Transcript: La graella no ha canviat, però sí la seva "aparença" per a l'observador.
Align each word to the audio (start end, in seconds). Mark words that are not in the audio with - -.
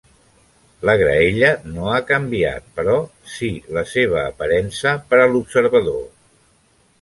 La 0.89 0.93
graella 1.01 1.51
no 1.75 1.91
ha 1.91 1.99
canviat, 2.07 2.65
però 2.79 2.95
sí 3.35 3.51
la 3.77 3.85
seva 3.93 4.19
"aparença" 4.23 4.95
per 5.13 5.21
a 5.21 5.29
l'observador. 5.35 6.03